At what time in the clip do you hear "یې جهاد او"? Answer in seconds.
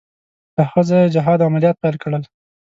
1.07-1.49